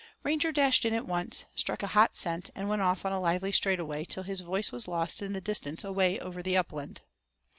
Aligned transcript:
Ranger 0.23 0.51
dashed 0.51 0.83
in 0.83 0.95
at 0.95 1.05
once, 1.05 1.45
struck 1.55 1.83
a 1.83 1.93
hot 1.93 2.15
scent 2.15 2.49
and 2.55 2.67
went 2.67 2.81
off 2.81 3.05
on 3.05 3.11
a 3.11 3.19
lively 3.19 3.51
straight 3.51 3.79
away 3.79 4.03
till 4.03 4.23
his 4.23 4.41
voice 4.41 4.71
was 4.71 4.87
lost 4.87 5.21
in 5.21 5.33
the 5.33 5.39
distance 5.41 5.83
away 5.83 6.19
over 6.19 6.41
the 6.41 6.57
upland. 6.57 7.01